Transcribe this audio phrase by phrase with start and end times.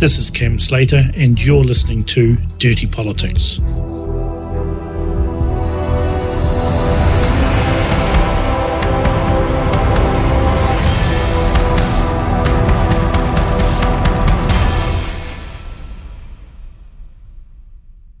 [0.00, 3.58] This is Cam Slater, and you're listening to Dirty Politics.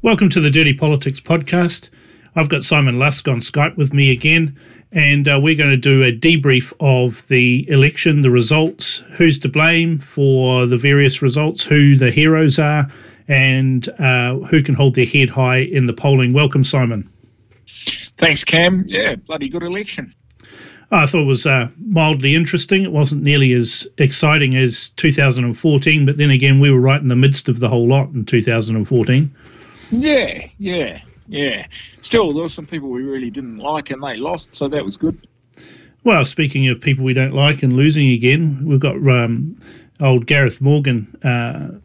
[0.02, 1.88] Welcome to the Dirty Politics podcast.
[2.36, 4.54] I've got Simon Lusk on Skype with me again,
[4.92, 9.48] and uh, we're going to do a debrief of the election, the results, who's to
[9.48, 12.90] blame for the various results, who the heroes are,
[13.28, 16.32] and uh, who can hold their head high in the polling.
[16.32, 17.08] Welcome, Simon.
[18.18, 18.84] Thanks, Cam.
[18.86, 20.12] Yeah, bloody good election.
[20.92, 22.82] I thought it was uh, mildly interesting.
[22.82, 27.16] It wasn't nearly as exciting as 2014, but then again, we were right in the
[27.16, 29.32] midst of the whole lot in 2014.
[29.92, 31.00] Yeah, yeah,
[31.30, 31.66] yeah.
[32.02, 34.96] Still, there were some people we really didn't like, and they lost, so that was
[34.96, 35.26] good.
[36.02, 39.56] Well, speaking of people we don't like and losing again, we've got um,
[40.00, 41.06] old Gareth Morgan.
[41.22, 41.78] Uh,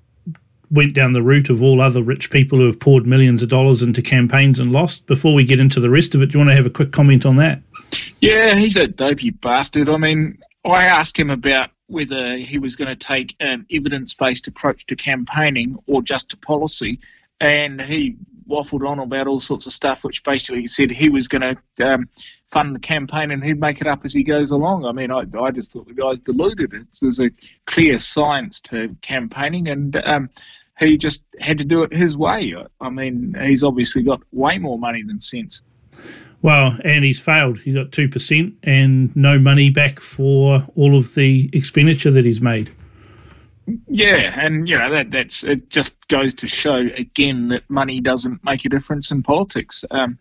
[0.71, 3.83] went down the route of all other rich people who have poured millions of dollars
[3.83, 5.05] into campaigns and lost.
[5.05, 6.91] Before we get into the rest of it, do you want to have a quick
[6.91, 7.61] comment on that?
[8.19, 9.89] Yeah, he's a dopey bastard.
[9.89, 14.47] I mean, I asked him about whether he was going to take an evidence based
[14.47, 16.99] approach to campaigning or just to policy
[17.39, 18.15] and he
[18.47, 21.41] waffled on about all sorts of stuff, which basically said he was going
[21.77, 22.07] to um,
[22.47, 24.85] fund the campaign and he'd make it up as he goes along.
[24.85, 26.73] I mean, I, I just thought the guy's deluded.
[26.73, 27.31] It's, there's a
[27.65, 30.29] clear science to campaigning, and um,
[30.79, 32.55] he just had to do it his way.
[32.81, 35.61] I mean, he's obviously got way more money than sense.
[36.41, 37.59] Well, and he's failed.
[37.59, 42.71] He's got 2% and no money back for all of the expenditure that he's made.
[43.87, 45.69] Yeah, and you know that that's it.
[45.69, 49.83] Just goes to show again that money doesn't make a difference in politics.
[49.91, 50.19] Um,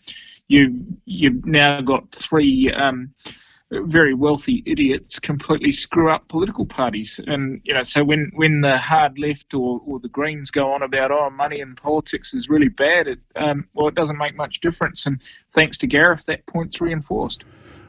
[0.48, 3.12] you you've now got three um,
[3.70, 8.78] very wealthy idiots completely screw up political parties, and you know so when when the
[8.78, 12.68] hard left or, or the Greens go on about oh money in politics is really
[12.68, 15.06] bad, it um, well it doesn't make much difference.
[15.06, 15.20] And
[15.52, 17.44] thanks to Gareth, that point's reinforced.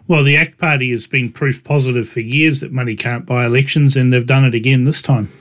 [0.08, 3.96] Well, the ACT Party has been proof positive for years that money can't buy elections,
[3.96, 5.32] and they've done it again this time.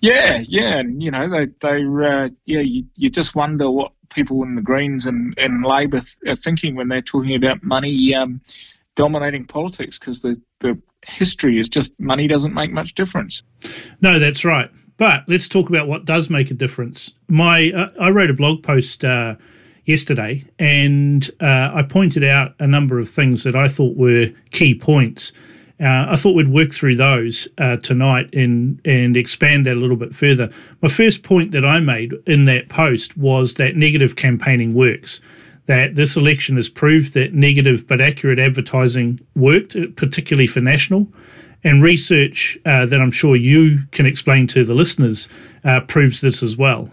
[0.00, 4.42] Yeah, yeah, and you know they they uh, yeah you, you just wonder what people
[4.42, 8.40] in the Greens and and Labor are thinking when they're talking about money um,
[8.96, 13.42] dominating politics because the the history is just money doesn't make much difference.
[14.00, 14.70] No, that's right.
[14.96, 17.12] But let's talk about what does make a difference.
[17.28, 19.36] My uh, I wrote a blog post uh,
[19.86, 24.74] yesterday, and uh, I pointed out a number of things that I thought were key
[24.74, 25.32] points
[25.80, 29.96] uh, I thought we'd work through those uh, tonight and and expand that a little
[29.96, 30.50] bit further.
[30.82, 35.20] My first point that I made in that post was that negative campaigning works.
[35.66, 41.06] That this election has proved that negative but accurate advertising worked, uh, particularly for national.
[41.62, 45.28] And research uh, that I'm sure you can explain to the listeners
[45.62, 46.90] uh, proves this as well.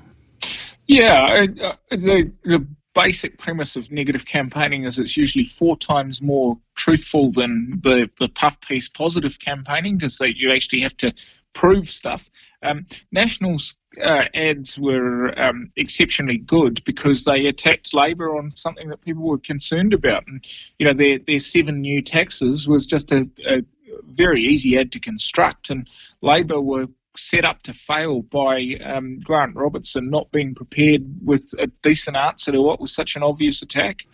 [0.88, 6.58] Yeah, uh, the, the basic premise of negative campaigning is it's usually four times more
[6.76, 11.14] truthful than the, the puff piece positive campaigning because you actually have to
[11.54, 12.28] prove stuff.
[12.64, 19.02] Um, National's uh, ads were um, exceptionally good because they attacked Labor on something that
[19.02, 20.26] people were concerned about.
[20.26, 20.44] And,
[20.80, 23.62] you know, their, their seven new taxes was just a, a
[24.06, 25.88] very easy ad to construct, and
[26.22, 26.88] Labor were
[27.18, 32.52] set up to fail by um, Grant Robertson not being prepared with a decent answer
[32.52, 34.06] to what was such an obvious attack.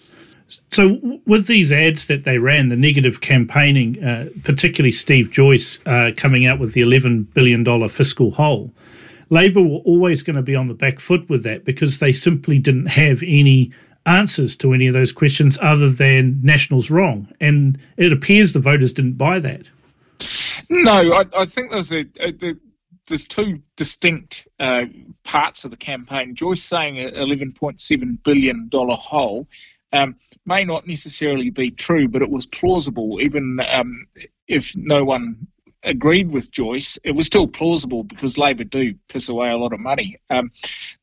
[0.71, 6.11] So, with these ads that they ran, the negative campaigning, uh, particularly Steve Joyce uh,
[6.15, 8.71] coming out with the $11 billion fiscal hole,
[9.29, 12.59] Labor were always going to be on the back foot with that because they simply
[12.59, 13.71] didn't have any
[14.05, 17.27] answers to any of those questions other than National's wrong.
[17.39, 19.67] And it appears the voters didn't buy that.
[20.69, 22.55] No, I, I think there's a, a,
[23.07, 24.85] there's two distinct uh,
[25.23, 26.35] parts of the campaign.
[26.35, 29.47] Joyce saying a 11.7 billion dollar hole
[29.91, 30.15] um,
[30.45, 33.21] may not necessarily be true, but it was plausible.
[33.21, 34.07] Even um,
[34.47, 35.47] if no one
[35.83, 39.79] agreed with Joyce, it was still plausible because Labor do piss away a lot of
[39.79, 40.17] money.
[40.29, 40.51] Um,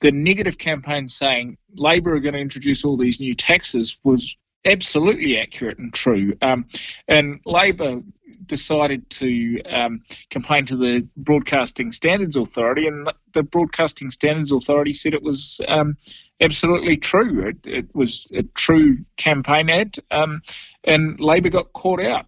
[0.01, 5.39] the negative campaign saying Labor are going to introduce all these new taxes was absolutely
[5.39, 6.37] accurate and true.
[6.43, 6.67] Um,
[7.09, 8.03] and Labor
[8.51, 15.15] decided to um, complain to the Broadcasting Standards Authority, and the Broadcasting Standards Authority said
[15.15, 15.97] it was um,
[16.41, 17.49] absolutely true.
[17.49, 20.43] It, it, was a true campaign ad, um,
[20.85, 22.27] and Labor got caught out.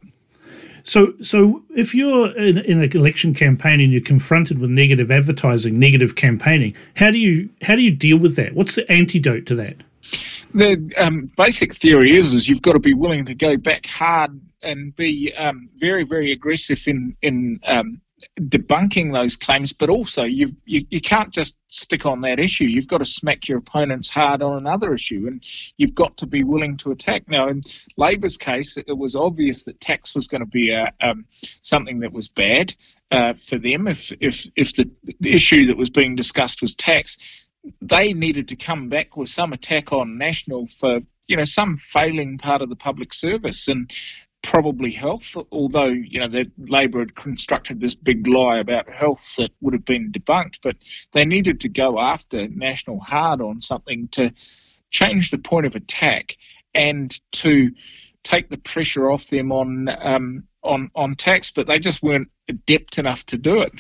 [0.85, 5.79] So, so if you're in, in, an election campaign and you're confronted with negative advertising,
[5.79, 8.55] negative campaigning, how do you how do you deal with that?
[8.55, 9.77] What's the antidote to that?
[10.55, 14.41] The um, basic theory is is you've got to be willing to go back hard
[14.63, 18.01] and be um, very, very aggressive in in um,
[18.41, 22.65] debunking those claims, but also you, you you can't just stick on that issue.
[22.65, 25.43] You've got to smack your opponents hard on another issue, and
[25.77, 27.29] you've got to be willing to attack.
[27.29, 27.63] Now, in
[27.97, 31.25] Labor's case, it was obvious that tax was going to be a, um,
[31.63, 32.75] something that was bad
[33.11, 33.89] uh, for them.
[33.89, 34.91] If if if the
[35.23, 37.19] issue that was being discussed was tax,
[37.81, 42.39] they needed to come back with some attack on National for you know some failing
[42.39, 43.91] part of the public service and
[44.43, 49.53] probably health, although you know the Labor had constructed this big lie about health that
[49.61, 50.77] would have been debunked, but
[51.13, 54.33] they needed to go after National hard on something to
[54.91, 56.37] change the point of attack
[56.75, 57.71] and to
[58.25, 62.99] take the pressure off them on um, on on tax, but they just weren't adept
[62.99, 63.73] enough to do it.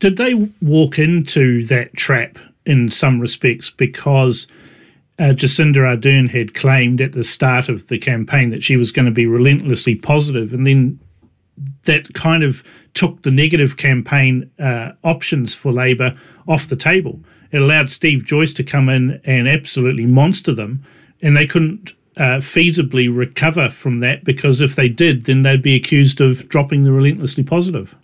[0.00, 2.38] Did they walk into that trap
[2.68, 4.46] in some respects because?
[5.18, 9.06] uh, Jacinda Ardern had claimed at the start of the campaign that she was going
[9.06, 11.00] to be relentlessly positive, and then
[11.84, 12.62] that kind of
[12.94, 16.16] took the negative campaign uh, options for Labor
[16.46, 17.20] off the table.
[17.50, 20.84] It allowed Steve Joyce to come in and absolutely monster them,
[21.20, 25.74] and they couldn't uh, feasibly recover from that because if they did, then they'd be
[25.74, 27.96] accused of dropping the relentlessly positive.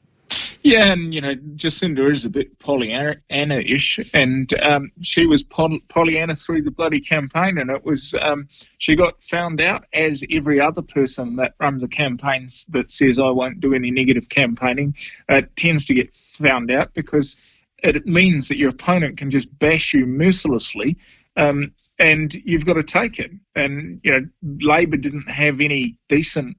[0.64, 6.62] Yeah, and you know, Jacinda is a bit Pollyanna-ish, and um, she was Pollyanna through
[6.62, 11.36] the bloody campaign, and it was um, she got found out as every other person
[11.36, 14.96] that runs a campaign that says I won't do any negative campaigning
[15.28, 17.36] uh, tends to get found out because
[17.82, 20.96] it means that your opponent can just bash you mercilessly.
[21.36, 23.30] Um, and you've got to take it.
[23.54, 24.26] And you know,
[24.66, 26.56] Labor didn't have any decent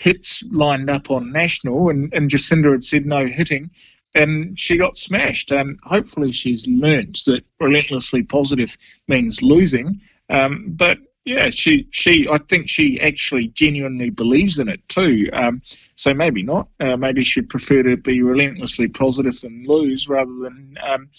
[0.00, 3.70] hits lined up on national, and, and Jacinda had said no hitting,
[4.14, 5.50] and she got smashed.
[5.50, 8.76] And hopefully, she's learnt that relentlessly positive
[9.08, 10.00] means losing.
[10.30, 15.28] Um, but yeah, she she I think she actually genuinely believes in it too.
[15.34, 15.60] Um,
[15.96, 16.68] so maybe not.
[16.80, 21.10] Uh, maybe she'd prefer to be relentlessly positive than lose, rather than um,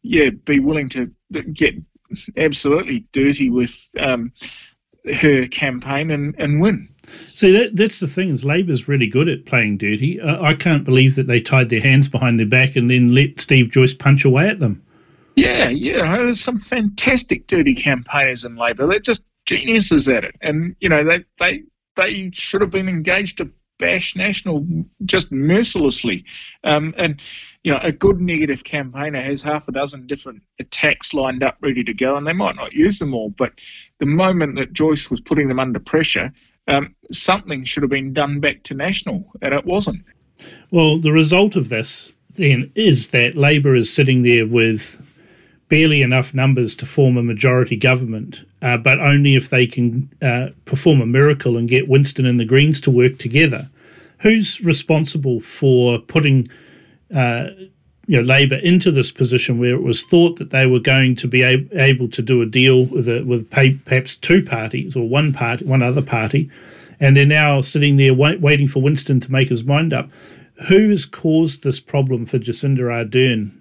[0.00, 1.12] yeah be willing to
[1.52, 1.74] get
[2.38, 4.32] absolutely dirty with um,
[5.20, 6.88] her campaign and, and win.
[7.34, 10.20] See, that, that's the thing is Labor's really good at playing dirty.
[10.20, 13.40] Uh, I can't believe that they tied their hands behind their back and then let
[13.40, 14.82] Steve Joyce punch away at them.
[15.36, 16.16] Yeah, yeah.
[16.16, 18.86] There's some fantastic dirty campaigners in Labor.
[18.86, 20.36] They're just geniuses at it.
[20.42, 21.62] And, you know, they, they,
[21.96, 24.64] they should have been engaged to bash National
[25.04, 26.24] just mercilessly.
[26.62, 27.20] Um, and,
[27.64, 31.82] you know, a good negative campaigner has half a dozen different attacks lined up ready
[31.82, 33.30] to go, and they might not use them all.
[33.30, 33.52] But
[33.98, 36.32] the moment that Joyce was putting them under pressure,
[36.68, 40.04] um, something should have been done back to National, and it wasn't.
[40.70, 45.00] Well, the result of this then is that Labor is sitting there with
[45.68, 50.48] barely enough numbers to form a majority government, uh, but only if they can uh,
[50.64, 53.70] perform a miracle and get Winston and the Greens to work together.
[54.18, 56.48] Who's responsible for putting
[57.14, 57.46] uh,
[58.12, 61.26] you know Labor into this position where it was thought that they were going to
[61.26, 65.32] be able to do a deal with a, with pay- perhaps two parties or one
[65.32, 66.50] party, one other party,
[67.00, 70.10] and they're now sitting there wait- waiting for Winston to make his mind up.
[70.68, 73.52] Who has caused this problem for Jacinda Ardern?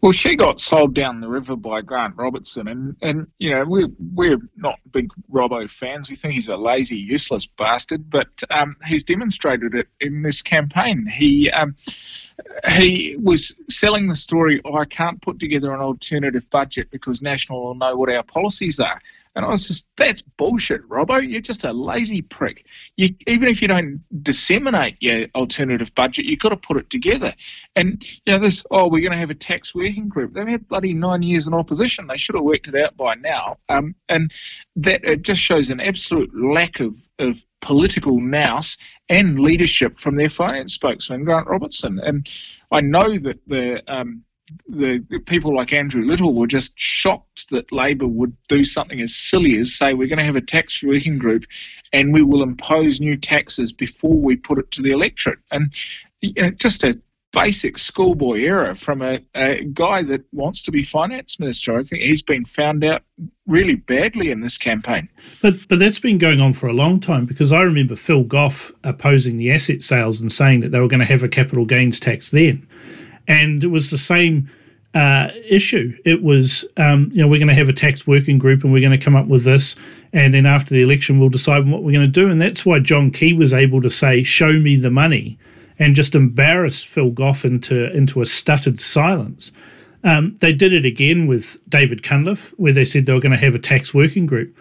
[0.00, 3.88] Well, she got sold down the river by Grant Robertson, and, and you know we're
[4.14, 6.08] we're not big Robbo fans.
[6.08, 11.06] We think he's a lazy, useless bastard, but um, he's demonstrated it in this campaign.
[11.06, 11.76] He um,
[12.68, 17.64] he was selling the story, oh, I can't put together an alternative budget because National
[17.64, 19.00] will know what our policies are.
[19.34, 21.26] And I was just, that's bullshit, Robbo.
[21.26, 22.66] You're just a lazy prick.
[22.96, 27.32] You, even if you don't disseminate your alternative budget, you've got to put it together.
[27.74, 30.34] And, you know, this, oh, we're going to have a tax working group.
[30.34, 32.06] They've had bloody nine years in opposition.
[32.08, 33.56] They should have worked it out by now.
[33.70, 34.30] Um, and
[34.76, 38.76] that it just shows an absolute lack of, of political nous
[39.08, 42.00] and leadership from their finance spokesman, Grant Robertson.
[42.00, 42.28] And
[42.70, 44.24] I know that the, um,
[44.68, 49.14] the, the, people like Andrew Little were just shocked that Labor would do something as
[49.14, 51.44] silly as say we're going to have a tax working group
[51.92, 55.38] and we will impose new taxes before we put it to the electorate.
[55.50, 55.72] And
[56.20, 57.00] you know, just a
[57.32, 61.76] basic schoolboy error from a, a guy that wants to be finance minister.
[61.76, 63.02] I think he's been found out
[63.46, 65.08] really badly in this campaign.
[65.40, 68.70] But but that's been going on for a long time because I remember Phil Goff
[68.84, 71.98] opposing the asset sales and saying that they were going to have a capital gains
[71.98, 72.66] tax then,
[73.26, 74.48] and it was the same.
[74.94, 75.96] Uh, issue.
[76.04, 78.82] It was, um, you know, we're going to have a tax working group and we're
[78.82, 79.74] going to come up with this,
[80.12, 82.28] and then after the election, we'll decide what we're going to do.
[82.28, 85.38] And that's why John Key was able to say, "Show me the money,"
[85.82, 89.50] and just embarrass Phil Goff into into a stuttered silence.
[90.04, 93.38] Um, they did it again with David Cunliffe, where they said they were going to
[93.46, 94.56] have a tax working group.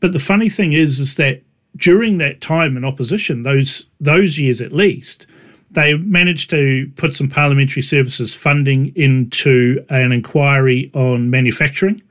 [0.00, 1.42] But the funny thing is, is that
[1.76, 5.26] during that time in opposition, those those years at least,
[5.70, 12.02] they managed to put some parliamentary services funding into an inquiry on manufacturing,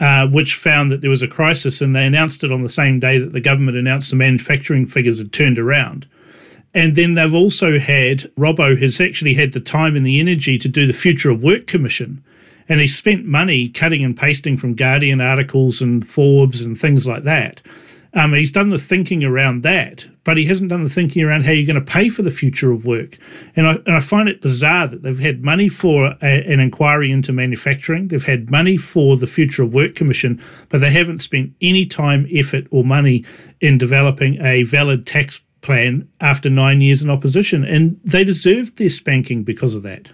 [0.00, 3.00] uh, which found that there was a crisis, and they announced it on the same
[3.00, 6.06] day that the government announced the manufacturing figures had turned around.
[6.74, 10.68] And then they've also had Robbo has actually had the time and the energy to
[10.68, 12.24] do the Future of Work Commission.
[12.68, 17.24] And he spent money cutting and pasting from Guardian articles and Forbes and things like
[17.24, 17.60] that.
[18.14, 21.52] Um, he's done the thinking around that, but he hasn't done the thinking around how
[21.52, 23.16] you're going to pay for the future of work.
[23.56, 27.10] And I, and I find it bizarre that they've had money for a, an inquiry
[27.10, 31.54] into manufacturing, they've had money for the Future of Work Commission, but they haven't spent
[31.62, 33.24] any time, effort, or money
[33.62, 37.64] in developing a valid tax plan after nine years in opposition.
[37.64, 40.08] And they deserved their spanking because of that.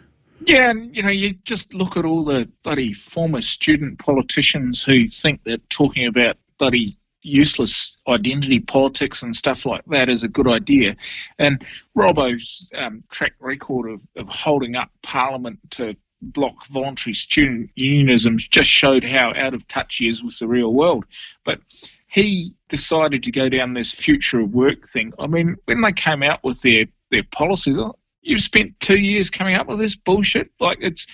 [0.47, 5.07] Yeah, and you know, you just look at all the bloody former student politicians who
[5.07, 10.47] think that talking about bloody useless identity politics and stuff like that is a good
[10.47, 10.97] idea.
[11.39, 11.65] And
[11.95, 18.69] Robbo's um, track record of, of holding up Parliament to block voluntary student unionism just
[18.69, 21.05] showed how out of touch he is with the real world.
[21.45, 21.61] But
[22.09, 25.13] he decided to go down this future of work thing.
[25.19, 29.31] I mean, when they came out with their, their policies, oh, you've spent two years
[29.31, 30.51] coming up with this bullshit.
[30.59, 31.07] Like it's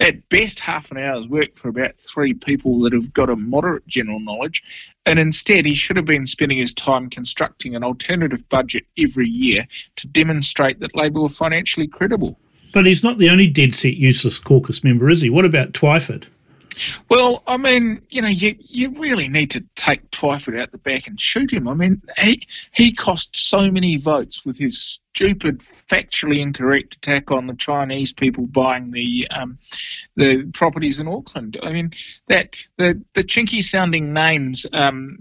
[0.00, 3.86] at best half an hour's work for about three people that have got a moderate
[3.86, 4.62] general knowledge.
[5.06, 9.66] And instead, he should have been spending his time constructing an alternative budget every year
[9.96, 12.38] to demonstrate that Labor were financially credible.
[12.72, 15.30] But he's not the only dead set useless caucus member, is he?
[15.30, 16.26] What about Twyford?
[17.08, 21.06] Well, I mean, you know, you, you really need to take Twyford out the back
[21.06, 21.68] and shoot him.
[21.68, 27.46] I mean, he he cost so many votes with his stupid, factually incorrect attack on
[27.46, 29.58] the Chinese people buying the um,
[30.16, 31.58] the properties in Auckland.
[31.62, 31.92] I mean,
[32.28, 35.18] that the the chinky sounding names um,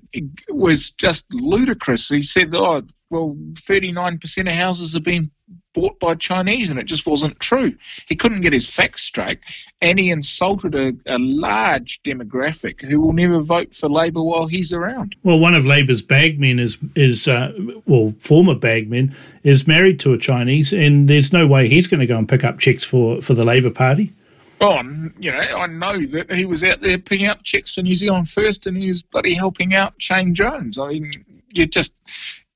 [0.50, 2.10] was just ludicrous.
[2.10, 5.32] He said, "Oh, well, 39% of houses have been
[5.74, 7.75] bought by Chinese, and it just wasn't true.
[8.08, 9.39] He couldn't get his facts straight,
[9.82, 14.74] and he insulted a, a large demographic who will never vote for Labor while he's
[14.74, 15.15] around.
[15.24, 17.51] Well, one of Labor's bagmen is is uh,
[17.86, 22.08] well, former bagmen is married to a Chinese, and there's no way he's going to
[22.08, 24.13] go and pick up checks for for the Labor Party.
[24.62, 24.82] Oh,
[25.18, 28.29] you know, I know that he was out there picking up checks for New Zealand
[28.29, 30.77] First, and he was bloody helping out Shane Jones.
[30.77, 31.12] I mean,
[31.50, 31.94] you're just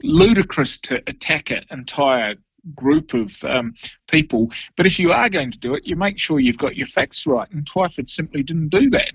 [0.03, 2.35] ludicrous to attack an entire
[2.75, 3.73] group of um,
[4.07, 4.49] people.
[4.75, 7.25] But if you are going to do it, you make sure you've got your facts
[7.25, 7.49] right.
[7.51, 9.11] And Twyford simply didn't do that.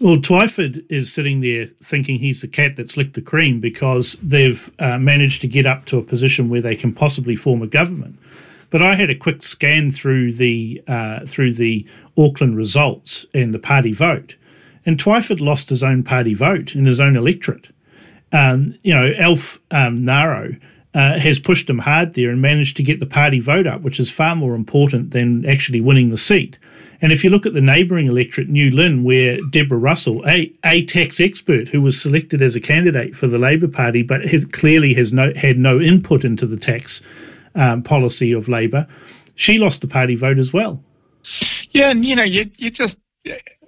[0.00, 4.70] Well, Twyford is sitting there thinking he's the cat that's licked the cream because they've
[4.78, 8.18] uh, managed to get up to a position where they can possibly form a government.
[8.70, 13.58] But I had a quick scan through the uh, through the Auckland results and the
[13.58, 14.34] party vote,
[14.86, 17.68] and Twyford lost his own party vote in his own electorate.
[18.32, 20.58] Um, you know, Alf um, Ngaro
[20.94, 23.98] uh, has pushed him hard there and managed to get the party vote up, which
[23.98, 26.58] is far more important than actually winning the seat.
[27.00, 30.84] And if you look at the neighbouring electorate, New Lynn, where Deborah Russell, a, a
[30.86, 34.94] tax expert who was selected as a candidate for the Labor Party, but has, clearly
[34.94, 37.00] has no, had no input into the tax
[37.54, 38.86] um, policy of Labor,
[39.34, 40.82] she lost the party vote as well.
[41.70, 42.98] Yeah, and you know, you, you just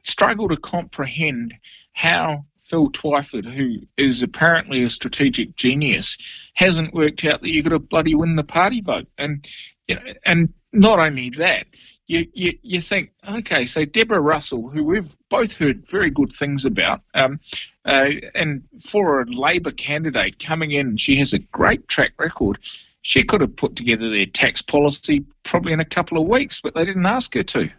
[0.02, 1.54] struggle to comprehend
[1.94, 6.16] how Phil Twyford, who is apparently a strategic genius,
[6.54, 9.06] hasn't worked out that you've got to bloody win the party vote.
[9.18, 9.46] And
[9.86, 11.66] you know, and not only that,
[12.06, 16.64] you, you, you think, okay, so Deborah Russell, who we've both heard very good things
[16.64, 17.40] about, um,
[17.84, 22.58] uh, and for a Labor candidate coming in, she has a great track record.
[23.02, 26.74] She could have put together their tax policy probably in a couple of weeks, but
[26.74, 27.70] they didn't ask her to.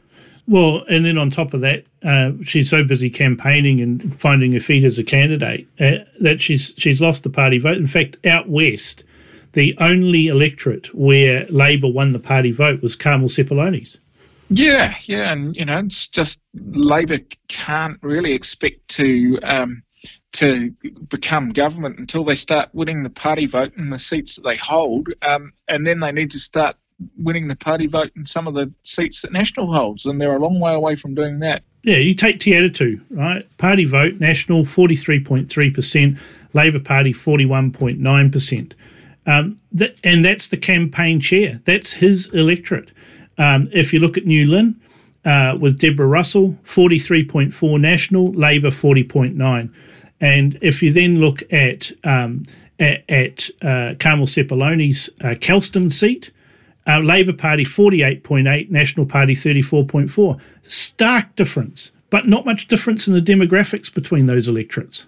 [0.48, 4.60] Well, and then on top of that, uh, she's so busy campaigning and finding her
[4.60, 7.78] feet as a candidate uh, that she's she's lost the party vote.
[7.78, 9.04] In fact, out west,
[9.54, 13.98] the only electorate where Labor won the party vote was Carmel Sepuloni's.
[14.50, 19.82] Yeah, yeah, and you know, it's just Labor can't really expect to um,
[20.34, 20.72] to
[21.10, 25.08] become government until they start winning the party vote in the seats that they hold,
[25.24, 26.76] um, and then they need to start
[27.18, 30.40] winning the party vote in some of the seats that National holds, and they're a
[30.40, 31.64] long way away from doing that.
[31.84, 33.46] Yeah, you take Te Atatu, right?
[33.58, 36.18] Party vote, National 43.3%,
[36.54, 38.74] Labor Party 41.9%.
[39.28, 41.62] Um, that, and that's the campaign chair.
[41.66, 42.92] That's his electorate.
[43.38, 44.80] Um, if you look at New Lynn,
[45.26, 49.74] uh, with Deborah Russell, 43.4 national, Labor 40.9.
[50.22, 52.44] And if you then look at um,
[52.80, 56.32] at, at uh, Carmel Sepuloni's uh, Kelston seat,
[56.88, 60.40] uh, Labor Party 48.8, National Party 34.4.
[60.68, 65.06] Stark difference, but not much difference in the demographics between those electorates.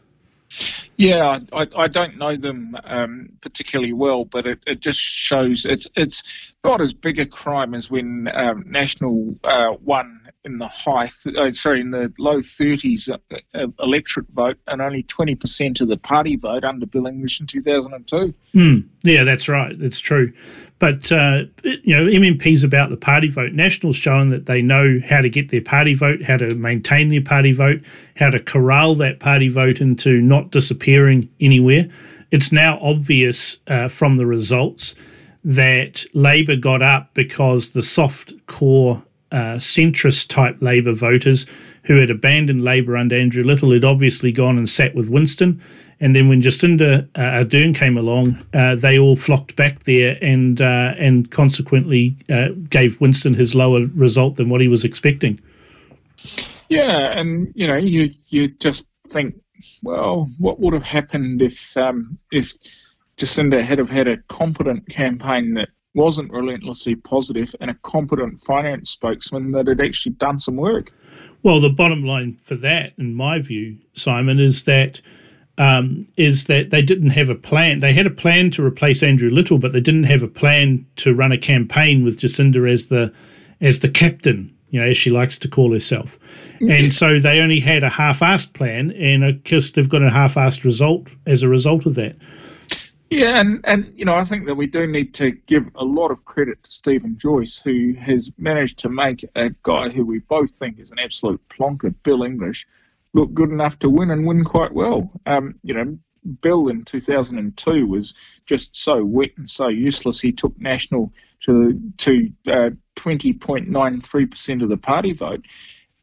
[0.95, 5.87] Yeah, I, I don't know them um, particularly well, but it, it just shows it's
[5.95, 6.23] it's
[6.63, 10.16] not as big a crime as when um, National uh, won
[10.47, 13.17] in the high, uh, sorry, in the low 30s uh,
[13.53, 18.33] uh, electorate vote and only 20% of the party vote under Bill English in 2002.
[18.55, 19.77] Mm, yeah, that's right.
[19.77, 20.33] That's true.
[20.79, 23.51] But, uh, you know, MMP's about the party vote.
[23.51, 27.21] National's shown that they know how to get their party vote, how to maintain their
[27.21, 27.81] party vote,
[28.15, 31.87] how to corral that party vote into not disappearing anywhere.
[32.31, 34.95] It's now obvious uh, from the results
[35.43, 39.01] that Labor got up because the soft core
[39.31, 41.45] uh, centrist type Labor voters
[41.83, 45.61] who had abandoned Labor under Andrew Little had obviously gone and sat with Winston.
[45.99, 50.61] And then when Jacinda uh, Ardern came along, uh, they all flocked back there and
[50.61, 55.39] uh, and consequently uh, gave Winston his lower result than what he was expecting.
[56.69, 59.35] Yeah, and you know, you you just think,
[59.81, 62.53] well, what would have happened if um, if
[63.17, 68.91] Jacinda had have had a competent campaign that wasn't relentlessly positive and a competent finance
[68.91, 70.93] spokesman that had actually done some work.
[71.43, 75.01] Well, the bottom line for that, in my view, Simon, is that
[75.57, 77.79] um, is that they didn't have a plan.
[77.79, 81.15] They had a plan to replace Andrew Little, but they didn't have a plan to
[81.15, 83.11] run a campaign with Jacinda as the
[83.59, 86.19] as the captain, you know, as she likes to call herself.
[86.59, 90.63] And so they only had a half-assed plan, and of course they've got a half-assed
[90.63, 92.15] result as a result of that.
[93.09, 96.11] Yeah, and, and you know, I think that we do need to give a lot
[96.11, 100.51] of credit to Stephen Joyce, who has managed to make a guy who we both
[100.51, 102.67] think is an absolute plonker, Bill English,
[103.13, 105.09] look good enough to win and win quite well.
[105.25, 105.97] Um, you know,
[106.41, 108.13] Bill in 2002 was
[108.45, 110.19] just so wet and so useless.
[110.19, 115.45] He took National to to uh, 20.93% of the party vote,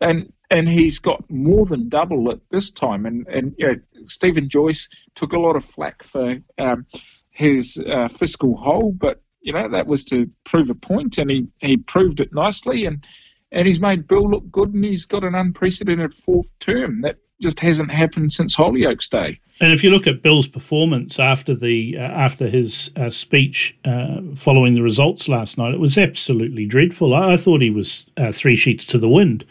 [0.00, 3.06] and and he's got more than double at this time.
[3.06, 3.74] And and you know,
[4.06, 6.86] Stephen Joyce took a lot of flack for um,
[7.30, 11.48] his uh, fiscal hole, but you know that was to prove a point, and he,
[11.60, 13.04] he proved it nicely, and
[13.50, 17.58] and he's made Bill look good, and he's got an unprecedented fourth term that just
[17.58, 19.40] hasn't happened since Holyoake's Day.
[19.60, 24.20] And if you look at Bill's performance after the uh, after his uh, speech uh,
[24.36, 27.12] following the results last night, it was absolutely dreadful.
[27.12, 29.44] I, I thought he was uh, three sheets to the wind.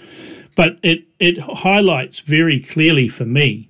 [0.56, 3.70] But it, it highlights very clearly for me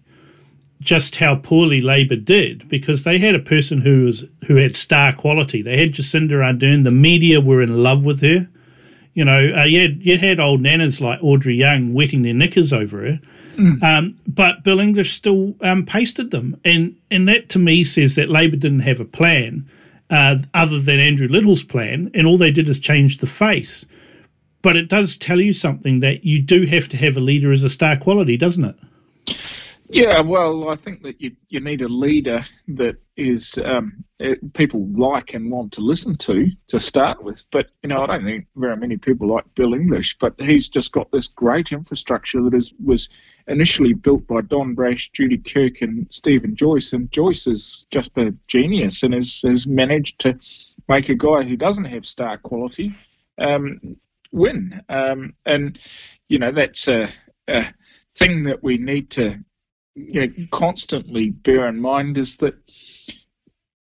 [0.84, 5.14] just how poorly Labor did because they had a person who was who had star
[5.14, 5.62] quality.
[5.62, 6.84] They had Jacinda Ardern.
[6.84, 8.50] The media were in love with her.
[9.14, 12.74] You know, uh, you, had, you had old nanas like Audrey Young wetting their knickers
[12.74, 13.20] over her.
[13.56, 13.84] Mm.
[13.84, 16.60] Um, but Bill English still um, pasted them.
[16.66, 19.70] And, and that to me says that Labor didn't have a plan
[20.10, 22.10] uh, other than Andrew Little's plan.
[22.16, 23.86] And all they did is change the face
[24.64, 27.62] but it does tell you something that you do have to have a leader as
[27.62, 28.76] a star quality, doesn't it?
[29.90, 34.48] Yeah, well, I think that you you need a leader that is um, it, eh,
[34.54, 37.44] people like and want to listen to to start with.
[37.52, 40.94] But you know, I don't think very many people like Bill English, but he's just
[40.94, 43.10] got this great infrastructure that is was
[43.48, 46.94] initially built by Don Brash, Judy Kirk, and Stephen Joyce.
[46.94, 50.40] And Joyce is just a genius and has has managed to
[50.88, 52.96] make a guy who doesn't have star quality
[53.38, 53.98] um,
[54.34, 54.82] win.
[54.90, 55.80] Um, and,
[56.28, 57.10] you know, that's a,
[57.48, 57.74] a,
[58.16, 59.40] thing that we need to
[59.96, 62.56] you know, constantly bear in mind is that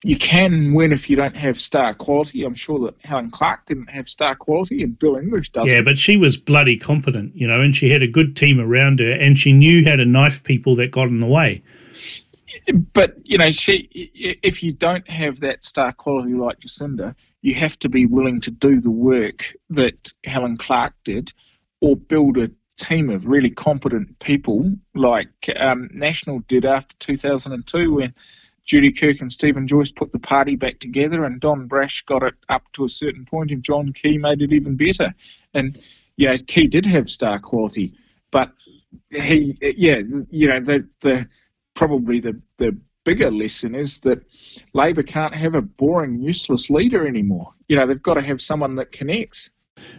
[0.05, 2.45] you can win if you don't have star quality.
[2.45, 5.75] I'm sure that Helen Clark didn't have star quality, and Bill English doesn't.
[5.75, 8.99] Yeah, but she was bloody competent, you know, and she had a good team around
[8.99, 11.63] her, and she knew how to knife people that got in the way.
[12.93, 13.89] But you know, she
[14.43, 18.51] if you don't have that star quality like Jacinda, you have to be willing to
[18.51, 21.33] do the work that Helen Clark did
[21.81, 28.15] or build a team of really competent people like um, National did after 2002 when
[28.65, 32.35] Judy Kirk and Stephen Joyce put the party back together and Don Brash got it
[32.49, 35.13] up to a certain point and John Key made it even better.
[35.53, 35.83] And,
[36.17, 37.93] yeah, Key did have star quality,
[38.31, 38.53] but
[39.11, 41.29] he, yeah, you know, the, the
[41.75, 44.23] probably the, the bigger lesson is that
[44.75, 47.53] Labor can't have a boring, useless leader anymore.
[47.69, 49.51] You know, they've got to have someone that connects.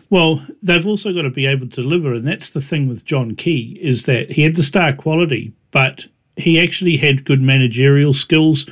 [0.10, 3.36] Well, they've also got to be able to deliver, and that's the thing with John
[3.36, 6.06] Key is that he had the star quality, but
[6.38, 8.68] he actually had good managerial skills.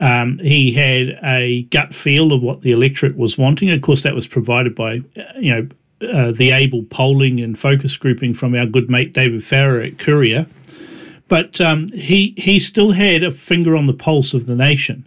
[0.00, 3.70] Um, he had a gut feel of what the electorate was wanting.
[3.70, 5.02] Of course, that was provided by
[5.38, 5.68] you know
[6.12, 10.46] uh, the able polling and focus grouping from our good mate David Farrar at Curia.
[11.34, 15.04] But um, he he still had a finger on the pulse of the nation.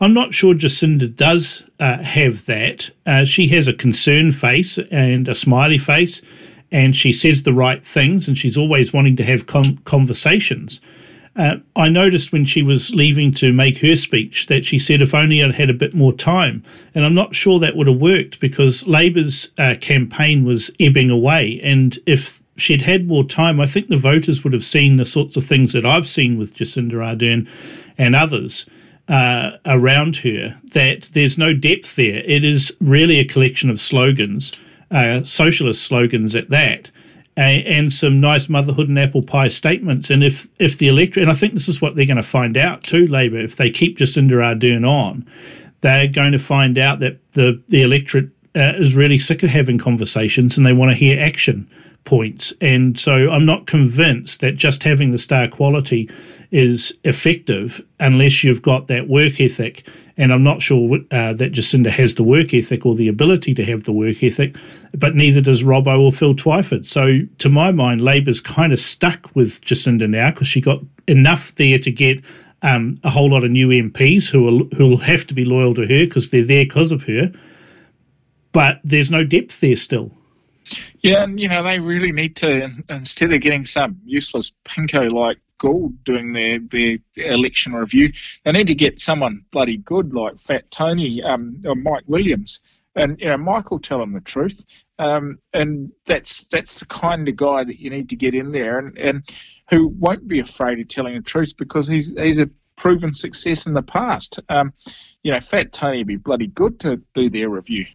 [0.00, 2.88] I'm not sure Jacinda does uh, have that.
[3.04, 6.22] Uh, she has a concerned face and a smiley face,
[6.72, 10.80] and she says the right things, and she's always wanting to have com- conversations.
[11.36, 15.12] Uh, I noticed when she was leaving to make her speech that she said, if
[15.12, 16.64] only I'd had a bit more time.
[16.94, 21.60] And I'm not sure that would have worked because Labour's uh, campaign was ebbing away.
[21.62, 25.36] And if she'd had more time, I think the voters would have seen the sorts
[25.36, 27.48] of things that I've seen with Jacinda Ardern
[27.98, 28.66] and others
[29.08, 32.22] uh, around her, that there's no depth there.
[32.24, 34.52] It is really a collection of slogans,
[34.90, 36.90] uh, socialist slogans at that
[37.36, 40.10] and some nice motherhood and apple pie statements.
[40.10, 42.56] And if if the electorate, and I think this is what they're going to find
[42.56, 45.28] out too, Labor, if they keep Jacinda Ardern on,
[45.82, 49.76] they're going to find out that the the electorate uh, is really sick of having
[49.76, 51.68] conversations and they want to hear action
[52.06, 52.54] points.
[52.62, 56.08] And so I'm not convinced that just having the star quality
[56.50, 59.86] is effective unless you've got that work ethic.
[60.16, 63.64] And I'm not sure uh, that Jacinda has the work ethic or the ability to
[63.66, 64.56] have the work ethic,
[64.94, 66.86] but neither does Robbo or Phil Twyford.
[66.86, 71.54] So, to my mind, Labor's kind of stuck with Jacinda now because she got enough
[71.56, 72.24] there to get
[72.62, 75.74] um, a whole lot of new MPs who will who will have to be loyal
[75.74, 77.30] to her because they're there because of her.
[78.52, 80.10] But there's no depth there still.
[81.00, 85.38] Yeah, and you know they really need to instead of getting some useless pinko like
[85.58, 88.12] Gould doing their, their election review.
[88.44, 92.60] They need to get someone bloody good like Fat Tony um, or Mike Williams.
[92.94, 94.64] And you know, Mike will tell them the truth.
[94.98, 98.78] Um, and that's that's the kind of guy that you need to get in there
[98.78, 99.28] and, and
[99.68, 103.74] who won't be afraid of telling the truth because he's he's a proven success in
[103.74, 104.38] the past.
[104.48, 104.72] Um,
[105.22, 107.86] you know, Fat Tony would be bloody good to do their review.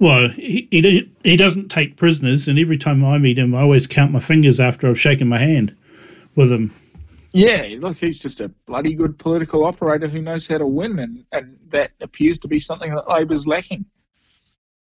[0.00, 3.86] Well, he, he he doesn't take prisoners, and every time I meet him, I always
[3.86, 5.76] count my fingers after I've shaken my hand
[6.34, 6.74] with him.
[7.32, 11.24] Yeah, look, he's just a bloody good political operator who knows how to win, and,
[11.32, 13.84] and that appears to be something that Labor's lacking.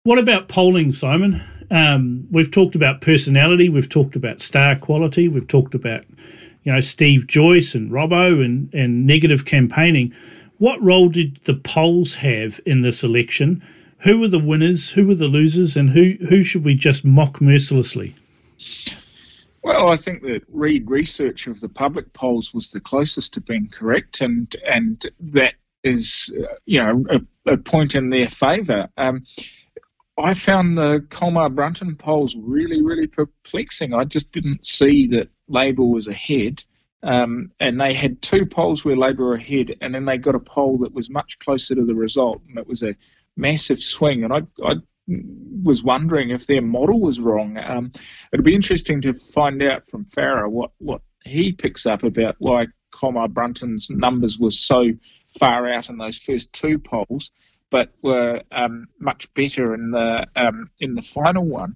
[0.03, 1.43] What about polling, Simon?
[1.71, 6.05] Um, we've talked about personality, we've talked about star quality, we've talked about,
[6.63, 10.13] you know, Steve Joyce and Robbo and, and negative campaigning.
[10.59, 13.61] What role did the polls have in this election?
[13.99, 14.91] Who were the winners?
[14.91, 15.75] Who were the losers?
[15.75, 18.15] And who, who should we just mock mercilessly?
[19.61, 23.67] Well, I think that Reid research of the public polls was the closest to being
[23.67, 28.89] correct, and and that is, uh, you know, a, a, point in their favour.
[28.97, 29.25] Um,
[30.17, 33.93] I found the Colmar Brunton polls really, really perplexing.
[33.93, 36.63] I just didn't see that Labor was ahead.
[37.01, 40.39] Um, and they had two polls where Labor were ahead, and then they got a
[40.39, 42.95] poll that was much closer to the result, and it was a
[43.39, 44.23] massive swing.
[44.23, 44.75] And I, I
[45.63, 47.57] was wondering if their model was wrong.
[47.57, 47.91] Um,
[48.31, 52.67] it'll be interesting to find out from Farrar what, what he picks up about why
[52.91, 54.91] Colmar Brunton's numbers were so
[55.39, 57.31] far out in those first two polls,
[57.69, 61.75] but were um, much better in the um, in the final one.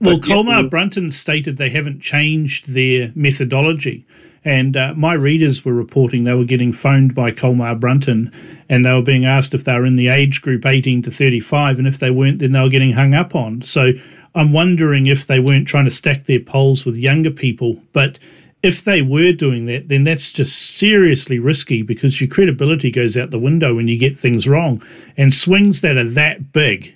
[0.00, 4.06] Well, Colmar Brunton stated they haven't changed their methodology.
[4.44, 8.30] And uh, my readers were reporting they were getting phoned by Colmar Brunton
[8.68, 11.78] and they were being asked if they were in the age group 18 to 35.
[11.78, 13.62] And if they weren't, then they were getting hung up on.
[13.62, 13.92] So
[14.34, 17.80] I'm wondering if they weren't trying to stack their polls with younger people.
[17.92, 18.18] But
[18.62, 23.30] if they were doing that, then that's just seriously risky because your credibility goes out
[23.30, 24.82] the window when you get things wrong.
[25.16, 26.93] And swings that are that big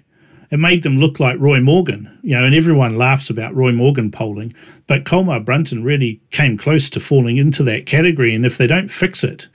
[0.50, 4.11] it made them look like Roy Morgan, you know, and everyone laughs about Roy Morgan
[4.11, 4.54] polling,
[4.87, 8.34] but Colmar Brunton really came close to falling into that category.
[8.34, 9.46] And if they don't fix it,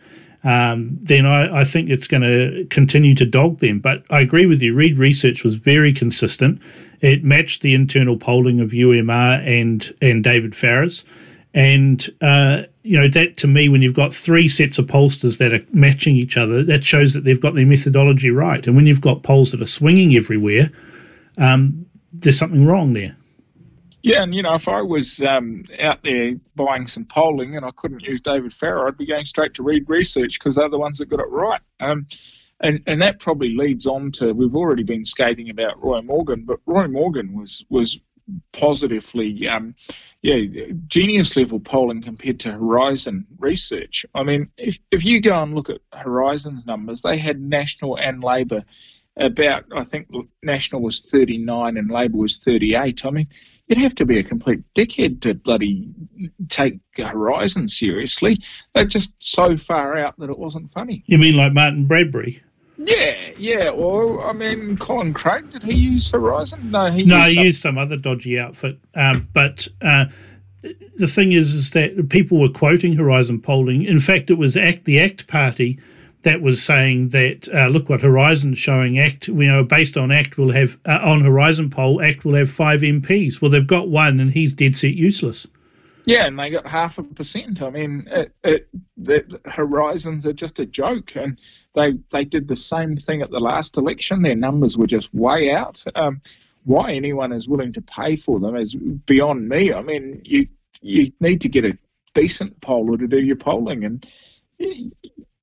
[0.43, 3.79] um, then I, I, think it's going to continue to dog them.
[3.79, 4.73] But I agree with you.
[4.75, 6.61] Reid Research was very consistent.
[6.99, 11.05] It matched the internal polling of UMR and and David Farr's.
[11.53, 15.53] And uh, you know that to me, when you've got three sets of pollsters that
[15.53, 18.65] are matching each other, that shows that they've got their methodology right.
[18.67, 20.69] And when you've got polls that are swinging everywhere,
[21.37, 23.15] um, there's something wrong there.
[24.03, 27.71] Yeah, and you know, if I was um, out there buying some polling and I
[27.77, 30.97] couldn't use David Farrar, I'd be going straight to Reid Research because they're the ones
[30.97, 31.61] that got it right.
[31.79, 32.05] Um,
[32.59, 36.59] and and that probably leads on to we've already been skating about Roy Morgan, but
[36.65, 37.97] Roy Morgan was was
[38.51, 39.75] positively, um,
[40.21, 40.37] yeah,
[40.87, 44.05] genius level polling compared to Horizon research.
[44.15, 48.23] I mean, if, if you go and look at Horizon's numbers, they had National and
[48.23, 48.63] Labor
[49.17, 50.07] about, I think
[50.41, 53.05] National was 39 and Labor was 38.
[53.05, 53.27] I mean,
[53.67, 55.89] you'd have to be a complete dickhead to bloody
[56.49, 58.39] take Horizon seriously.
[58.73, 61.03] They're just so far out that it wasn't funny.
[61.05, 62.41] You mean like Martyn Bradbury?
[62.77, 63.69] Yeah, yeah.
[63.69, 66.71] Or I mean, Colin Craig did he use Horizon?
[66.71, 68.79] No, he no, used he used some other dodgy outfit.
[68.95, 70.05] Um, but uh,
[70.97, 73.83] the thing is, is that people were quoting Horizon polling.
[73.83, 75.79] In fact, it was ACT, the ACT Party
[76.23, 78.97] that was saying that uh, look what Horizon's showing.
[78.97, 82.49] ACT, you know, based on ACT, will have uh, on Horizon poll, ACT will have
[82.49, 83.41] five MPs.
[83.41, 85.45] Well, they've got one, and he's dead set useless.
[86.05, 87.61] Yeah, and they got half a percent.
[87.61, 91.39] I mean, it, it, the horizons are just a joke, and
[91.75, 94.21] they they did the same thing at the last election.
[94.21, 95.83] Their numbers were just way out.
[95.95, 96.21] Um,
[96.65, 99.71] why anyone is willing to pay for them is beyond me.
[99.71, 100.47] I mean, you
[100.81, 101.77] you need to get a
[102.13, 104.05] decent poller to do your polling, and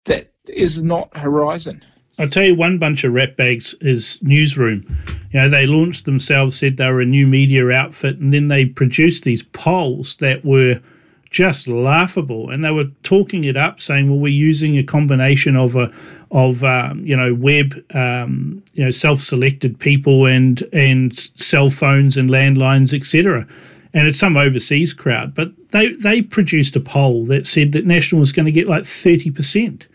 [0.05, 1.83] that is not Horizon.
[2.21, 4.85] I'll tell you one bunch of ratbags is Newsroom.
[5.33, 8.67] You know, they launched themselves, said they were a new media outfit, and then they
[8.67, 10.83] produced these polls that were
[11.31, 12.51] just laughable.
[12.51, 15.91] And they were talking it up, saying, "Well, we're using a combination of a
[16.31, 22.29] of um, you know web, um, you know, self-selected people and and cell phones and
[22.29, 23.47] landlines, etc."
[23.95, 28.21] And it's some overseas crowd, but they they produced a poll that said that National
[28.21, 29.87] was going to get like thirty percent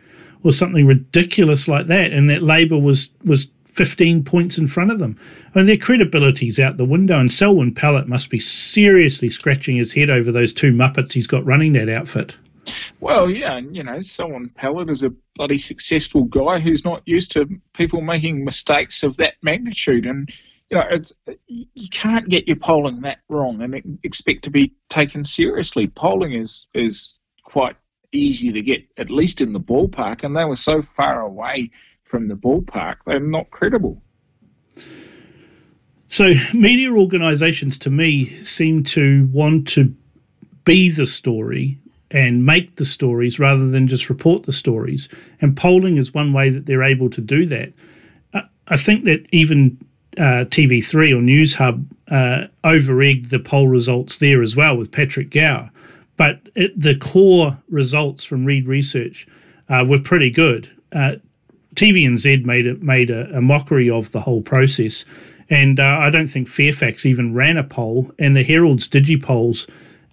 [0.46, 5.00] or something ridiculous like that, and that Labor was was 15 points in front of
[5.00, 5.20] them.
[5.54, 9.92] I mean, their credibility's out the window, and Selwyn Pellett must be seriously scratching his
[9.92, 12.36] head over those two Muppets he's got running that outfit.
[13.00, 17.32] Well, yeah, and you know, Selwyn Pellett is a bloody successful guy who's not used
[17.32, 20.30] to people making mistakes of that magnitude, and
[20.70, 21.12] you know, it's,
[21.48, 25.88] you can't get your polling that wrong and expect to be taken seriously.
[25.88, 27.76] Polling is is quite
[28.16, 31.70] easy to get at least in the ballpark, and they were so far away
[32.04, 34.02] from the ballpark, they're not credible.
[36.08, 39.94] So, media organizations to me seem to want to
[40.64, 41.78] be the story
[42.12, 45.10] and make the stories rather than just report the stories.
[45.42, 47.74] And polling is one way that they're able to do that.
[48.68, 49.78] I think that even
[50.18, 55.30] uh, TV3 or Newshub uh, over egged the poll results there as well with Patrick
[55.30, 55.70] Gower
[56.18, 59.28] but it, the core results from Reid Research
[59.70, 60.70] uh, were pretty good.
[60.94, 61.14] Uh,
[61.76, 65.04] TVNZ made a, made a, a, mockery of the whole process,
[65.50, 68.12] and uh, I don't think Fairfax even ran a poll.
[68.18, 69.68] And the Herald's digipolls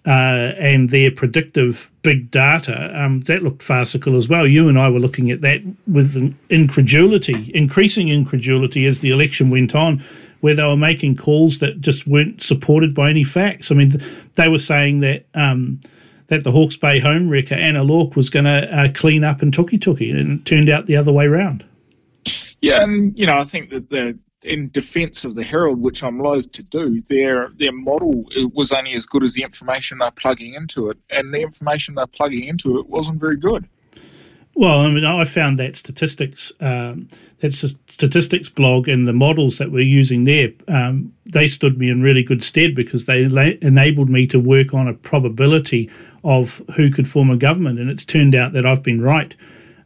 [0.05, 4.45] uh, and their predictive big data um, that looked farcical as well.
[4.45, 9.73] You and I were looking at that with incredulity, increasing incredulity as the election went
[9.73, 10.03] on
[10.43, 13.71] where they were making calls that just weren't supported by any facts.
[13.71, 14.03] I mean,
[14.33, 15.79] they were saying that um,
[16.27, 19.51] that the Hawke's Bay home wrecker Anna Lorck was going to uh, clean up in
[19.51, 21.63] Tukituki, and it turned out the other way around.
[22.59, 26.19] Yeah, and you know, I think that the in defence of the Herald, which I'm
[26.19, 30.55] loath to do, their their model was only as good as the information they're plugging
[30.55, 33.65] into it, and the information they're plugging into it wasn't very good.
[34.55, 37.07] Well, I mean, I found that statistics, um,
[37.39, 42.03] that statistics blog and the models that we're using there, um, they stood me in
[42.03, 45.89] really good stead because they la- enabled me to work on a probability
[46.23, 49.35] of who could form a government, and it's turned out that I've been right.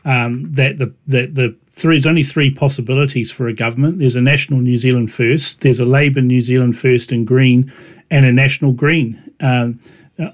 [0.05, 3.99] Um, that the that the three there's only three possibilities for a government.
[3.99, 7.71] There's a national New Zealand first, there's a Labour New Zealand first and Green,
[8.11, 9.21] and a national Green.
[9.39, 9.79] Um,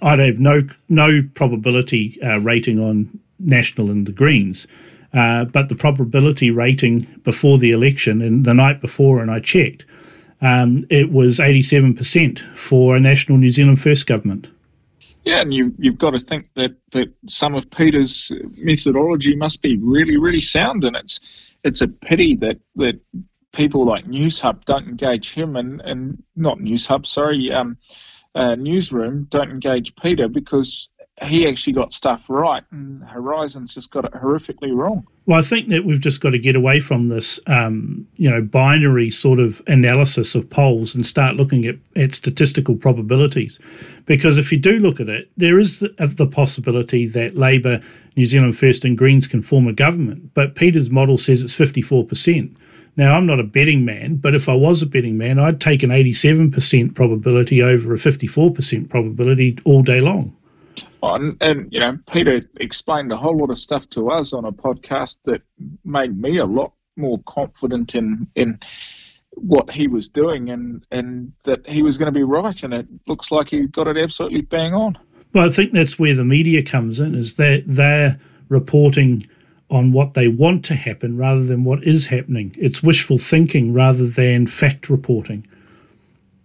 [0.02, 4.68] I'd have no no probability uh, rating on National and the Greens.
[5.14, 9.86] Uh, but the probability rating before the election and the night before, and I checked,
[10.42, 14.48] um, it was 87% for a National New Zealand First government.
[15.24, 19.78] Yeah, and you, you've got to think that, that some of Peter's methodology must be
[19.78, 21.20] really, really sound, and it's
[21.64, 23.00] it's a pity that, that
[23.54, 27.78] people like Newshub don't engage him, and, and not Newshub, sorry, um,
[28.36, 30.90] uh, Newsroom don't engage Peter because
[31.22, 35.06] he actually got stuff right, and Horizons just got it horrifically wrong.
[35.28, 38.42] Well, I think that we've just got to get away from this, um, you know,
[38.42, 43.60] binary sort of analysis of polls and start looking at, at statistical probabilities.
[44.06, 47.80] Because if you do look at it, there is the, the possibility that Labor,
[48.18, 50.34] New Zealand First, and Greens can form a government.
[50.34, 52.56] But Peter's model says it's 54%.
[52.96, 55.84] Now, I'm not a betting man, but if I was a betting man, I'd take
[55.84, 60.36] an 87% probability over a 54% probability all day long.
[61.02, 64.52] And, and, you know, Peter explained a whole lot of stuff to us on a
[64.52, 65.42] podcast that
[65.84, 68.60] made me a lot more confident in in
[69.36, 72.64] what he was doing and and that he was going to be right.
[72.64, 74.98] And it looks like he got it absolutely bang on.
[75.34, 79.26] Well, I think that's where the media comes in, is that they're reporting
[79.70, 82.56] on what they want to happen rather than what is happening.
[82.60, 85.48] It's wishful thinking rather than fact reporting.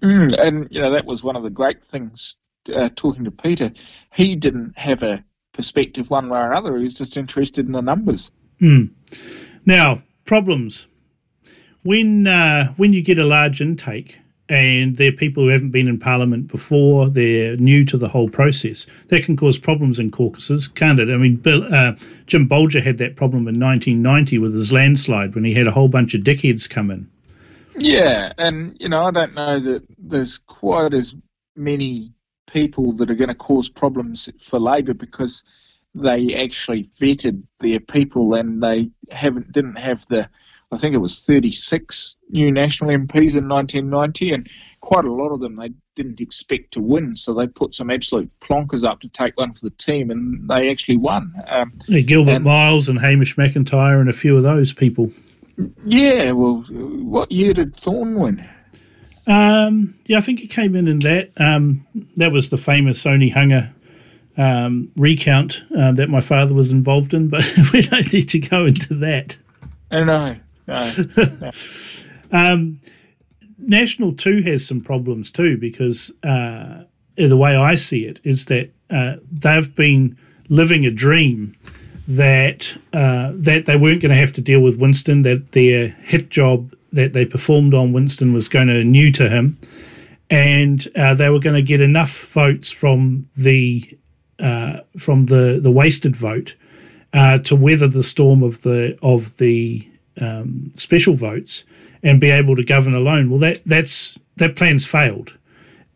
[0.02, 2.36] Mm, and you know that was one of the great things
[2.74, 3.72] uh, talking to Peter,
[4.12, 6.76] he didn't have a perspective one way or another.
[6.76, 8.30] He was just interested in the numbers.
[8.60, 8.90] Mm.
[9.66, 10.86] Now, problems.
[11.82, 15.98] When uh, when you get a large intake and they're people who haven't been in
[15.98, 20.98] Parliament before, they're new to the whole process, that can cause problems in caucuses, can't
[20.98, 21.10] it?
[21.10, 21.92] I mean, Bill, uh,
[22.26, 25.88] Jim Bolger had that problem in 1990 with his landslide when he had a whole
[25.88, 27.08] bunch of dickheads come in.
[27.76, 31.14] Yeah, and you know, I don't know that there's quite as
[31.56, 32.12] many
[32.52, 35.44] people that are going to cause problems for Labor because
[35.94, 40.28] they actually vetted their people and they haven't didn't have the
[40.70, 45.40] I think it was 36 new national MPs in 1990 and quite a lot of
[45.40, 47.16] them they didn't expect to win.
[47.16, 50.70] So they put some absolute plonkers up to take one for the team and they
[50.70, 51.32] actually won.
[51.46, 55.10] Um, yeah, Gilbert and, Miles and Hamish McIntyre and a few of those people.
[55.86, 58.46] Yeah well what year did Thorn win
[59.28, 61.86] um, yeah I think it came in in that um,
[62.16, 63.72] that was the famous Only Hunger
[64.38, 68.64] um, recount uh, that my father was involved in, but we don't need to go
[68.64, 69.36] into that.
[69.90, 70.36] Oh, no,
[70.66, 70.92] no.
[71.16, 71.50] no.
[72.32, 72.80] um,
[73.58, 76.84] National too has some problems too because uh,
[77.16, 80.16] the way I see it is that uh, they've been
[80.48, 81.54] living a dream
[82.06, 86.30] that uh, that they weren't going to have to deal with Winston, that their hit
[86.30, 89.58] job that they performed on Winston was going to new to him,
[90.30, 93.88] and uh, they were going to get enough votes from the
[94.38, 96.54] uh, from the the wasted vote
[97.12, 99.88] uh, to weather the storm of the of the
[100.20, 101.64] um, special votes
[102.02, 103.30] and be able to govern alone.
[103.30, 105.34] Well, that that's that plan's failed.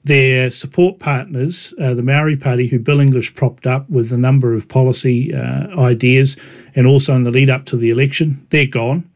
[0.05, 4.53] Their support partners, uh, the Maori Party, who Bill English propped up with a number
[4.53, 6.37] of policy uh, ideas,
[6.75, 9.09] and also in the lead up to the election, they're gone.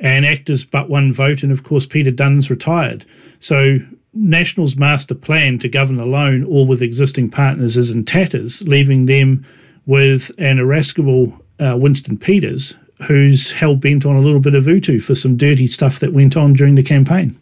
[0.00, 3.04] And actors but one vote, and of course Peter Dunne's retired.
[3.40, 3.78] So
[4.14, 9.44] National's master plan to govern alone or with existing partners is in tatters, leaving them
[9.86, 15.00] with an irascible uh, Winston Peters who's hell bent on a little bit of Utu
[15.00, 17.38] for some dirty stuff that went on during the campaign.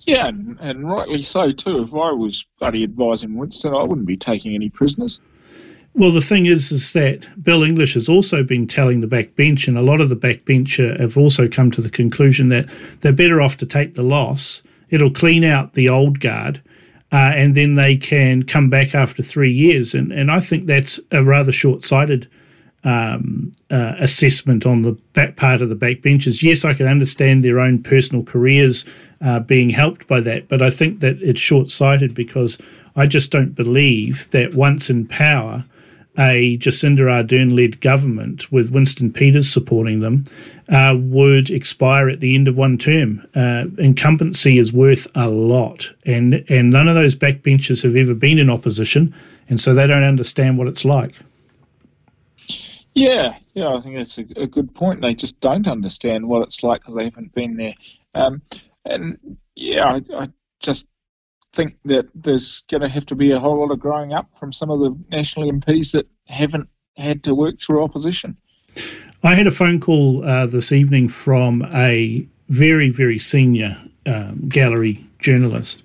[0.00, 1.82] Yeah, and, and rightly so too.
[1.82, 5.20] If I was bloody advising Winston, I wouldn't be taking any prisoners.
[5.96, 9.76] Well, the thing is, is that Bill English has also been telling the backbench, and
[9.76, 12.68] a lot of the backbench have also come to the conclusion that
[13.00, 16.60] they're better off to take the loss it'll clean out the old guard.
[17.12, 19.94] Uh, and then they can come back after three years.
[19.94, 22.28] And, and I think that's a rather short sighted
[22.82, 26.42] um, uh, assessment on the back part of the backbenchers.
[26.42, 28.84] Yes, I can understand their own personal careers
[29.20, 32.58] uh, being helped by that, but I think that it's short sighted because
[32.96, 35.64] I just don't believe that once in power,
[36.18, 40.24] a Jacinda Ardern led government with Winston Peters supporting them
[40.68, 43.26] uh, would expire at the end of one term.
[43.34, 48.38] Uh, incumbency is worth a lot, and, and none of those backbenchers have ever been
[48.38, 49.14] in opposition,
[49.48, 51.14] and so they don't understand what it's like.
[52.94, 55.02] Yeah, yeah, I think that's a, a good point.
[55.02, 57.74] They just don't understand what it's like because they haven't been there.
[58.14, 58.40] Um,
[58.86, 60.28] and yeah, I, I
[60.60, 60.86] just
[61.56, 64.52] think that there's going to have to be a whole lot of growing up from
[64.52, 68.36] some of the national MPs that haven't had to work through opposition.
[69.22, 75.04] I had a phone call uh, this evening from a very, very senior um, gallery
[75.18, 75.82] journalist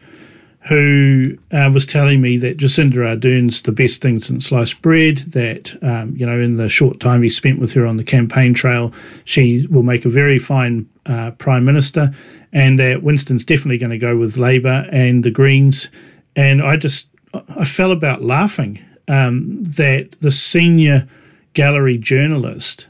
[0.68, 5.76] who uh, was telling me that Jacinda Ardern's the best thing since sliced bread, that,
[5.84, 8.94] um, you know, in the short time he spent with her on the campaign trail,
[9.26, 12.14] she will make a very fine uh, Prime Minister,
[12.54, 15.90] and that Winston's definitely going to go with Labour and the Greens.
[16.36, 21.08] And I just, I fell about laughing um, that the senior
[21.54, 22.88] gallery journalist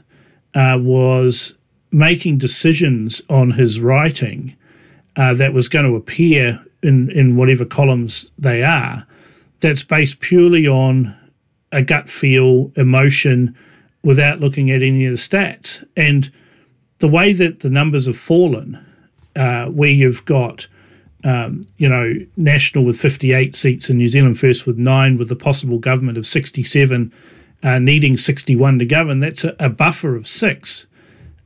[0.54, 1.54] uh, was
[1.90, 4.56] making decisions on his writing
[5.16, 9.06] uh, that was going to appear in, in whatever columns they are,
[9.60, 11.14] that's based purely on
[11.70, 13.56] a gut feel, emotion,
[14.02, 15.84] without looking at any of the stats.
[15.96, 16.30] And
[17.02, 18.78] the way that the numbers have fallen,
[19.34, 20.68] uh, where you've got,
[21.24, 25.34] um, you know, National with 58 seats and New Zealand First with nine, with the
[25.34, 27.12] possible government of 67
[27.64, 30.86] uh, needing 61 to govern, that's a, a buffer of six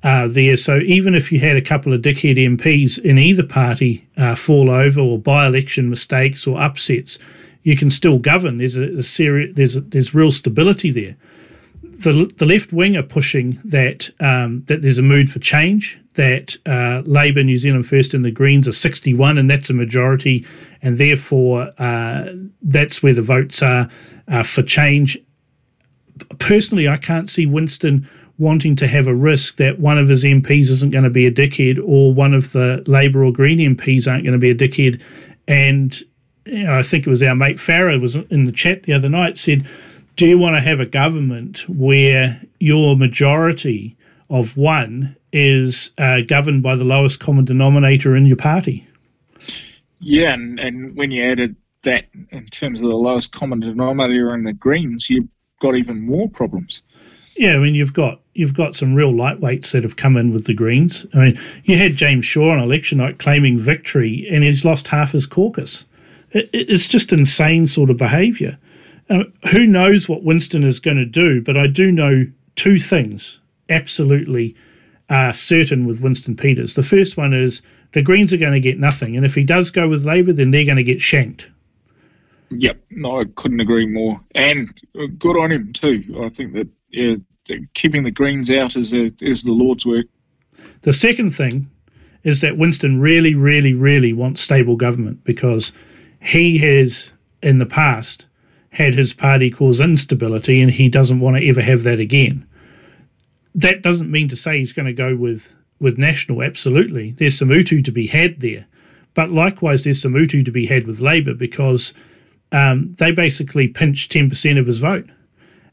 [0.03, 0.59] uh, there.
[0.59, 4.69] So even if you had a couple of dickhead MPs in either party uh, fall
[4.69, 7.19] over or by-election mistakes or upsets,
[7.63, 8.59] you can still govern.
[8.59, 11.17] There's a, a serious, there's there's real stability there.
[12.01, 15.99] The, the left wing are pushing that um, that there's a mood for change.
[16.15, 20.47] That uh, Labour, New Zealand First, and the Greens are 61, and that's a majority,
[20.81, 22.31] and therefore uh,
[22.63, 23.89] that's where the votes are
[24.29, 25.19] uh, for change.
[26.39, 30.71] Personally, I can't see Winston wanting to have a risk that one of his MPs
[30.71, 34.25] isn't going to be a dickhead or one of the Labour or Green MPs aren't
[34.25, 35.01] going to be a dickhead.
[35.49, 35.99] And
[36.45, 39.09] you know, I think it was our mate Farrar was in the chat the other
[39.09, 39.67] night said,
[40.17, 43.97] "Do you want to have a government where your majority
[44.29, 48.87] of one is uh, governed by the lowest common denominator in your party?"
[50.01, 54.43] Yeah, and, and when you added that in terms of the lowest common denominator in
[54.43, 55.29] the Greens, you've
[55.61, 56.83] got even more problems.
[57.37, 60.47] Yeah, I mean you've got you've got some real lightweights that have come in with
[60.47, 61.07] the Greens.
[61.15, 65.13] I mean, you had James Shaw on election night claiming victory, and he's lost half
[65.13, 65.85] his caucus.
[66.33, 68.59] It, it's just insane sort of behaviour.
[69.09, 71.41] Uh, who knows what Winston is going to do?
[71.41, 72.27] But I do know
[72.57, 73.39] two things
[73.69, 74.55] absolutely
[75.09, 76.75] uh, certain with Winston Peters.
[76.75, 79.71] The first one is the Greens are going to get nothing, and if he does
[79.71, 81.51] go with Labour, then they're going to get shanked.
[82.51, 84.21] Yep, no, I couldn't agree more.
[84.35, 84.73] And
[85.19, 86.03] good on him too.
[86.23, 87.17] I think that yeah,
[87.75, 90.07] keeping the Greens out is a, is the Lord's work.
[90.83, 91.71] The second thing
[92.23, 95.73] is that Winston really, really, really wants stable government because
[96.21, 97.11] he has
[97.43, 98.26] in the past
[98.77, 102.47] had his party cause instability, and he doesn't want to ever have that again.
[103.55, 106.43] That doesn't mean to say he's going to go with with National.
[106.43, 108.67] Absolutely, there's some utu to be had there,
[109.15, 111.95] but likewise, there's some utu to be had with Labour because
[112.53, 115.09] um, they basically pinched 10% of his vote.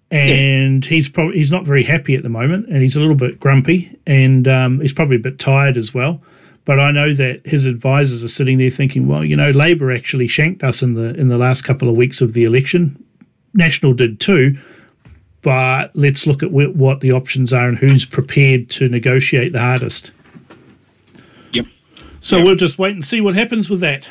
[0.10, 0.90] And yeah.
[0.90, 4.00] he's probably he's not very happy at the moment, and he's a little bit grumpy,
[4.08, 6.22] and um, he's probably a bit tired as well.
[6.66, 10.28] But I know that his advisors are sitting there thinking, well, you know, Labour actually
[10.28, 13.04] shanked us in the in the last couple of weeks of the election.
[13.54, 14.58] National did too,
[15.42, 20.12] but let's look at what the options are and who's prepared to negotiate the hardest.
[21.52, 21.66] Yep.
[22.22, 22.46] So yep.
[22.46, 24.08] we'll just wait and see what happens with that.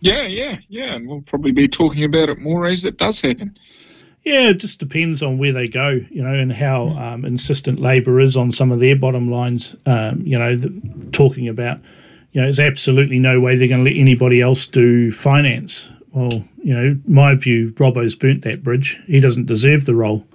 [0.00, 3.56] Yeah, yeah, yeah, and we'll probably be talking about it more as it does happen.
[4.26, 8.18] Yeah, it just depends on where they go, you know, and how um, insistent Labour
[8.18, 9.76] is on some of their bottom lines.
[9.86, 10.68] Um, you know, the,
[11.12, 11.78] talking about,
[12.32, 15.88] you know, there's absolutely no way they're going to let anybody else do finance.
[16.10, 19.00] Well, you know, my view, Robbo's burnt that bridge.
[19.06, 20.26] He doesn't deserve the role.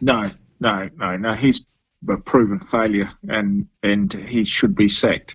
[0.00, 1.32] No, no, no, no.
[1.34, 1.60] He's
[2.08, 5.34] a proven failure, and and he should be sacked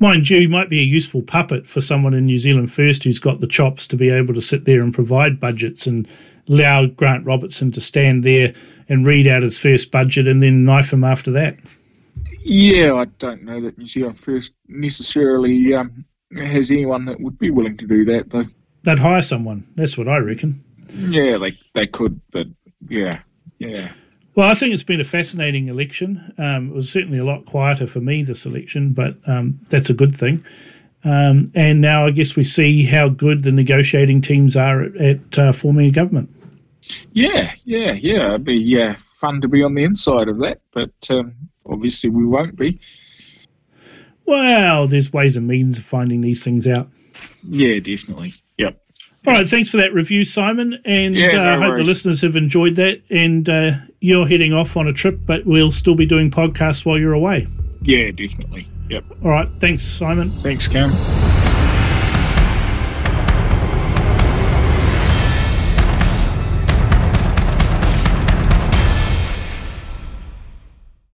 [0.00, 3.18] mind you, he might be a useful puppet for someone in New Zealand First who's
[3.18, 6.06] got the chops to be able to sit there and provide budgets and
[6.48, 8.54] allow Grant Robertson to stand there
[8.88, 11.56] and read out his first budget and then knife him after that.
[12.42, 16.04] Yeah, I don't know that New Zealand First necessarily um,
[16.36, 18.46] has anyone that would be willing to do that, though.
[18.84, 19.66] They'd hire someone.
[19.74, 20.64] That's what I reckon.
[20.94, 22.46] Yeah, they they could, but
[22.88, 23.20] yeah,
[23.58, 23.90] yeah.
[24.34, 26.32] Well, I think it's been a fascinating election.
[26.38, 29.94] Um, it was certainly a lot quieter for me this election, but um, that's a
[29.94, 30.44] good thing.
[31.04, 35.38] Um, and now I guess we see how good the negotiating teams are at, at
[35.38, 36.32] uh, forming a government.
[37.12, 38.28] Yeah, yeah, yeah.
[38.28, 41.34] It'd be uh, fun to be on the inside of that, but um,
[41.66, 42.80] obviously we won't be.
[44.26, 46.88] Well, there's ways and means of finding these things out.
[47.42, 48.34] Yeah, definitely.
[48.58, 48.78] Yep.
[49.26, 52.20] All right, thanks for that review, Simon, and I yeah, uh, no hope the listeners
[52.22, 53.02] have enjoyed that.
[53.10, 56.98] And uh, you're heading off on a trip, but we'll still be doing podcasts while
[56.98, 57.46] you're away.
[57.82, 58.68] Yeah, definitely.
[58.90, 59.04] Yep.
[59.24, 60.30] All right, thanks, Simon.
[60.30, 60.90] Thanks, Cam.